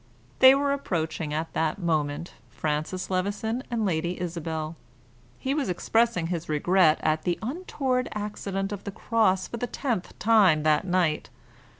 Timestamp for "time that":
10.17-10.87